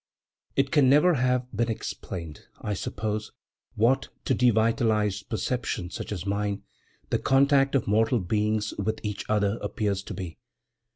[0.55, 3.31] *It can never have been explained, I suppose,
[3.75, 6.63] what, to devitalized perception such as mine,
[7.11, 10.39] the contact of mortal beings with each other appears to be.